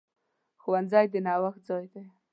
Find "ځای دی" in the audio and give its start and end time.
1.67-2.03